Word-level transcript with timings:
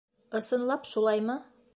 Ысынлап 0.39 0.89
шулаймы? 0.93 1.37